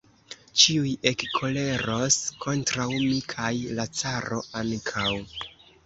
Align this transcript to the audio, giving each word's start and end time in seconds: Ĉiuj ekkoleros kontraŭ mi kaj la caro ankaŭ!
Ĉiuj 0.61 0.93
ekkoleros 1.11 2.17
kontraŭ 2.47 2.89
mi 3.05 3.21
kaj 3.37 3.53
la 3.79 3.89
caro 4.03 4.45
ankaŭ! 4.65 5.11